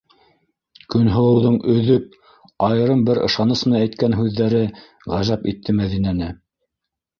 [0.93, 2.07] -Көнһылыуҙың өҙөп,
[2.69, 4.65] айырым бер ышаныс менән әйткән һүҙҙәре
[5.15, 6.35] ғәжәп итте Мәҙинәне.